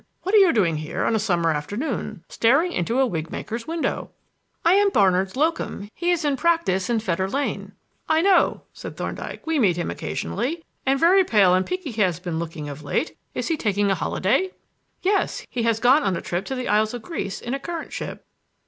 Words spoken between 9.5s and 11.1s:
meet him occasionally, and